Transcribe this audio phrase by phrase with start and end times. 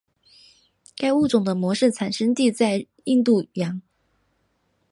[0.95, 3.83] 该物种的模式产地在印度洋。